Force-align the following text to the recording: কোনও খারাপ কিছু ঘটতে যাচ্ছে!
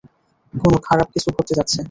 কোনও 0.53 0.77
খারাপ 0.87 1.07
কিছু 1.13 1.27
ঘটতে 1.31 1.53
যাচ্ছে! 1.57 1.77